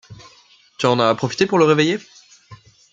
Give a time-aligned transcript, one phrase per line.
[0.79, 1.99] Tu en as profité pour le réveiller?